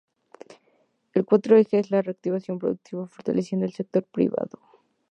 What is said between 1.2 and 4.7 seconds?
cuarto eje es la reactivación productiva fortaleciendo el sector privado.